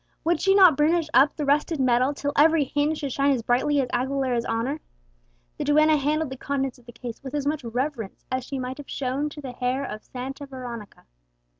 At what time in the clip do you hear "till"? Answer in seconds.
2.11-2.33